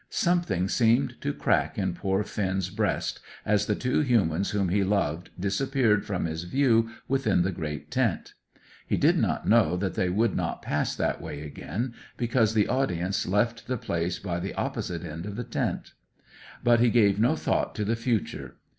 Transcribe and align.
Something 0.09 0.67
seemed 0.67 1.21
to 1.21 1.31
crack 1.31 1.77
in 1.77 1.93
poor 1.93 2.23
Finn's 2.23 2.71
breast, 2.71 3.19
as 3.45 3.67
the 3.67 3.75
two 3.75 3.99
humans 3.99 4.49
whom 4.49 4.69
he 4.69 4.83
loved 4.83 5.29
disappeared 5.39 6.05
from 6.07 6.25
his 6.25 6.45
view 6.45 6.89
within 7.07 7.43
the 7.43 7.51
great 7.51 7.91
tent. 7.91 8.33
He 8.87 8.97
did 8.97 9.15
not 9.15 9.47
know 9.47 9.77
that 9.77 9.93
they 9.93 10.09
would 10.09 10.35
not 10.35 10.63
pass 10.63 10.95
that 10.95 11.21
way 11.21 11.43
again, 11.43 11.93
because 12.17 12.55
the 12.55 12.67
audience 12.67 13.27
left 13.27 13.67
the 13.67 13.77
place 13.77 14.17
by 14.17 14.39
the 14.39 14.55
opposite 14.55 15.03
end 15.05 15.27
of 15.27 15.35
the 15.35 15.43
tent. 15.43 15.93
But 16.63 16.79
he 16.79 16.89
gave 16.89 17.19
no 17.19 17.35
thought 17.35 17.75
to 17.75 17.85
the 17.85 17.95
future. 17.95 18.55